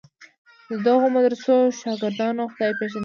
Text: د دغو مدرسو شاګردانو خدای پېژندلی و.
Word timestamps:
د 0.69 0.71
دغو 0.85 1.05
مدرسو 1.15 1.55
شاګردانو 1.79 2.43
خدای 2.53 2.71
پېژندلی 2.79 2.97
و. 2.97 2.99